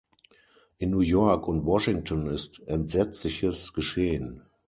[0.79, 4.41] In New York und Washington ist Entsetzliches geschehen.